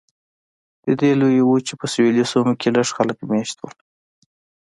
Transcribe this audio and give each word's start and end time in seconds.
د 0.85 0.87
دې 0.99 1.11
لویې 1.19 1.43
وچې 1.45 1.73
په 1.79 1.85
سویلي 1.93 2.23
سیمو 2.31 2.53
کې 2.59 2.67
لږ 2.75 2.87
خلک 2.97 3.17
مېشت 3.31 3.57
وو. 3.59 3.69